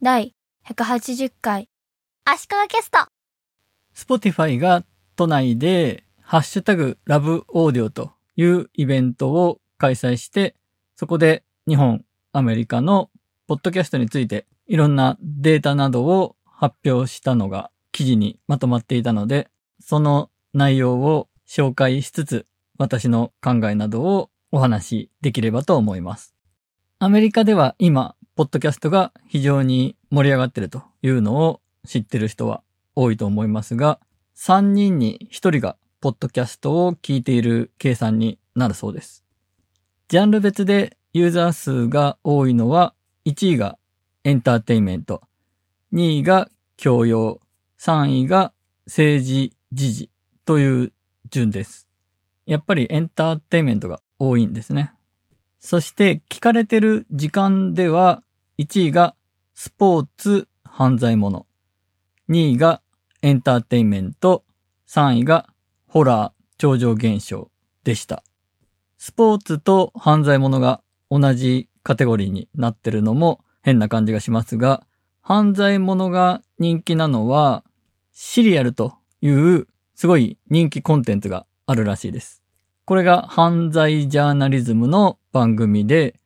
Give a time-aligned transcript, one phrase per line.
[0.00, 1.68] 第180回
[2.24, 2.98] 足利キャスト
[3.96, 4.84] Spotify が
[5.16, 10.54] 都内でハッシュタグラブオーディオというイベントを開催して、
[10.94, 13.10] そこで日本、アメリカの
[13.48, 19.48] ポッドキャストについていろんなデータなどを発表したのが記事にまとまっていたので、
[19.80, 22.46] その内容を紹介しつつ、
[22.78, 26.36] 私の考えなどをお話しできればと思います。
[27.00, 32.62] アメリカでは今、ポッドキャストが非常に盛り上がってるというのを知ってる人は
[32.94, 33.98] 多いと思いますが、
[34.36, 39.24] 3人に1人がポッドキャストを聞いている計算になるそうです。
[40.06, 42.94] ジャンル別でユーザー数が多いのは、
[43.24, 43.76] 1位が
[44.22, 45.20] エンターテインメント、
[45.92, 47.40] 2位が教養、
[47.80, 48.52] 3位が
[48.86, 50.10] 政治時事
[50.44, 50.92] という
[51.28, 51.88] 順です。
[52.46, 54.92] やっぱりエンターテインメントが多いんですね。
[55.58, 58.22] そして聞かれてる時間では、
[58.58, 59.14] 1位が
[59.54, 61.46] スポーツ犯罪者、
[62.28, 62.82] 2位が
[63.22, 64.44] エンターテインメント、
[64.88, 65.48] 3位が
[65.86, 67.52] ホラー超常現象
[67.84, 68.24] でした。
[68.96, 74.84] スポーツと犯罪者が同じカテゴリーになってるのも変な感じがしますが、
[75.20, 77.62] 犯罪者が人気なのは、
[78.12, 82.42] シリアルというすごい人気コンテンツがあるらしいです。
[82.86, 86.18] これが犯罪ジャーナリズムの番組で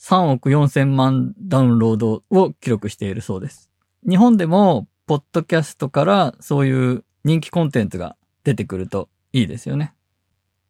[0.00, 3.70] 3億4千万ダウンロードを記録しているそうです。
[4.08, 9.94] 日本でもポッドキャストからそういう人気コンテンツが出てくるといいですよね。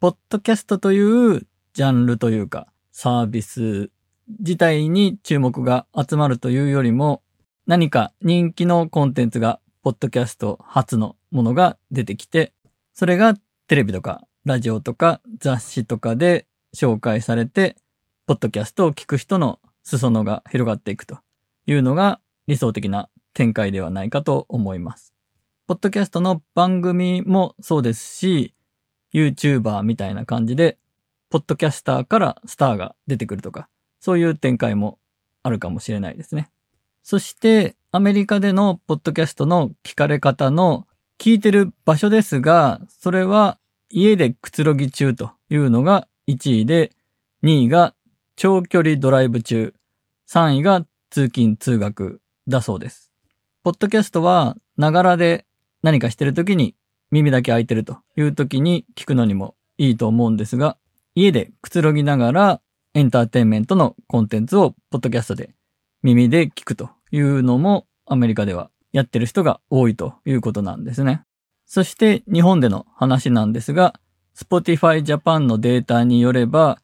[0.01, 3.91] ポッドキャストというジャンルというかサービス
[4.41, 7.23] 自体に注目が集まるというよりも
[7.67, 12.53] 何か人気のコンテンツがポッドキャスト初のものが出てきて
[12.95, 13.35] それが
[13.69, 17.77] テレビとかラジオとか雑誌とかで紹介されて
[18.31, 21.19] ポッドキャストを聞く人の裾野が広がっていくと
[21.67, 25.13] いうのが理想的な展開ではないかと思います。
[25.67, 28.55] ポッドキャストの番組もそうですし、
[29.13, 30.79] YouTuber みたいな感じで、
[31.29, 33.69] ポッドキャスターからスターが出てくるとか、
[33.99, 35.01] そういう展開も
[35.43, 36.53] あるかもしれないですね。
[37.03, 40.87] そして、アメリカでのポッドキャストの聞かれ方の
[41.19, 43.59] 聞いてる場所ですが、それは
[43.89, 46.93] 家でくつろぎ中というのが1位で、
[47.43, 47.95] 2位が
[48.43, 49.75] 長距離ドライブ中、
[50.31, 53.13] 3位が通勤通学だそうです。
[53.63, 55.45] ポッドキャストは、ながらで
[55.83, 56.75] 何かしてるときに
[57.11, 60.79] 耳だけ開いてるというときに聞くのにもいいと思うんですが、
[61.15, 62.61] 家でくつろぎながら
[62.95, 65.55] エンターテインメントのコンテンツをポッドキャストで
[66.03, 71.25] 耳で聞くというのもアメリカではやってる人が多いということなんですね。
[71.67, 74.01] そして日本での話なんですが、
[74.35, 76.81] Spotify Japan のデータによれば、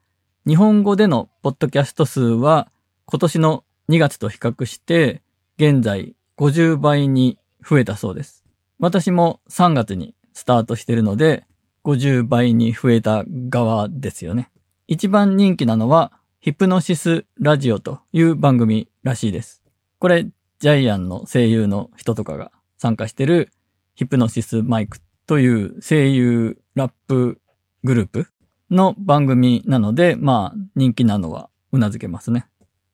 [0.47, 2.69] 日本語でのポッドキャスト数は
[3.07, 5.21] 今年の2月と比較して
[5.59, 7.37] 現在50倍に
[7.69, 8.45] 増えたそうです。
[8.79, 11.49] 私も3月にスタートしてるので
[11.83, 14.53] 50倍に増えた側ですよね。
[14.87, 19.65] 一番人気なのはヒプノシスラジオという番組らしいです。
[19.99, 20.29] これ
[20.61, 23.51] ジャイアンの声優の人とかが参加してる
[23.97, 27.41] ヒプノシスマイクという声優ラップ
[27.83, 28.29] グループ
[28.71, 32.47] の番組なので、まあ人気なのは頷けますね。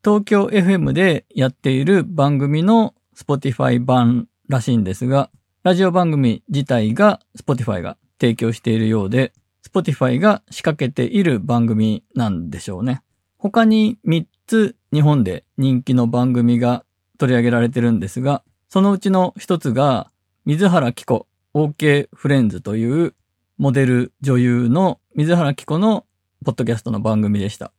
[0.05, 5.31] 東京 FM でやっている番組の Spotify 版らしいんですが、
[5.63, 9.33] ラジオ番組自体が Spotify が提供しているようで、
[9.65, 13.03] Spotify が仕掛けている番組なんでしょうね。
[13.39, 16.85] 他に3つ日本で人気の番組が
[17.19, 20.11] 取り上げられてるんですが、そのうちの一つが
[20.45, 23.15] 水原希子 OK フレンズという
[23.59, 26.07] モデル女優の水原希子の
[26.45, 27.73] ポッドキャストの番組でした。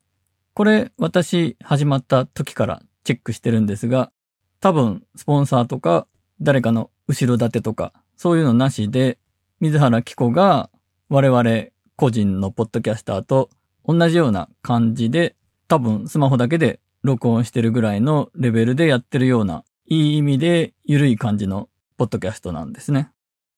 [0.53, 4.11] これ私始まった時からチェックしてるんですが、
[4.59, 6.07] 多分スポンサーとか
[6.39, 9.17] 誰かの後ろ盾とかそういうのなしで
[9.59, 10.69] 水原希子が
[11.09, 13.49] 我々個人のポッドキャスターと
[13.85, 15.35] 同じような感じで
[15.67, 21.67] 多分スマホだけで録音してるぐらいのレベルでやってるようないい意味で緩い感じの
[21.97, 23.11] ポッドキャストなんですね。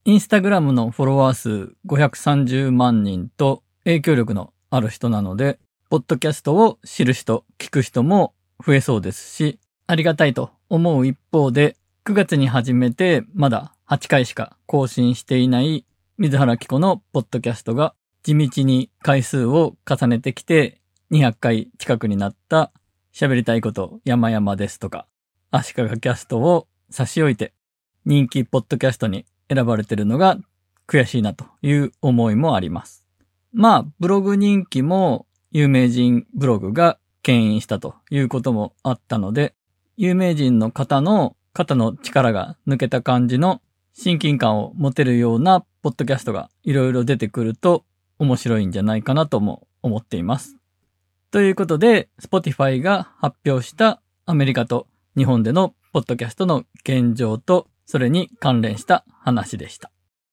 [0.08, 5.58] インスタグラムのフォロワー数530万人と影響力のある人なので、
[5.90, 11.76] ポッドキャストを知る人、聞く人も増えそうですし、ありがたいと思う一方で、
[12.06, 15.88] 9月に始めてまだ8回しか更新していない
[16.20, 22.72] 水原希子のポッドキャストが地道に回数を重ねてきて200回近くになった
[23.12, 25.08] 喋りたいこと山々ですとか、
[25.50, 27.54] 足利キャストを差し置いて
[28.06, 30.38] 人気ポッドキャストに選ばれてるのが
[30.88, 33.06] 悔しいなという思いもあります。
[33.54, 39.56] まあ、ブログ人気も有名人ブログが牽引したということもあったので、
[39.98, 43.62] 有名人の方の肩の力が抜けた感じの
[43.94, 47.86] 親近感を持てるようなポッドキャストがいろいろ出てくると
[48.20, 50.58] 面白いんじゃないかなとも思っています。
[51.32, 59.92] ということで、Spotify が発表したアメリカと日本でのポッドキャストの現状とそれに関連した話でした。